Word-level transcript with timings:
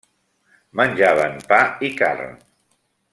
Menjaven 0.79 1.33
pa 1.51 1.61
i 1.89 1.95
carn. 2.03 2.33